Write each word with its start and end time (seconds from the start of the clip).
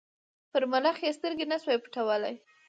پر 0.51 0.63
ملخ 0.71 0.97
یې 1.05 1.11
سترګي 1.17 1.45
نه 1.51 1.57
سوای 1.61 1.77
پټولای 1.83 2.35